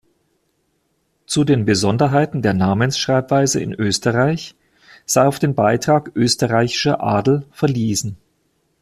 [1.27, 4.55] Zu den Besonderheiten der Namensschreibweise in Österreich
[5.05, 8.17] sei auf den Beitrag Österreichischer Adel verwiesen.